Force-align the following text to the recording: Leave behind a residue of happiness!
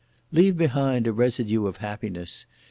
Leave 0.31 0.57
behind 0.57 1.05
a 1.05 1.13
residue 1.13 1.67
of 1.67 1.77
happiness! 1.77 2.47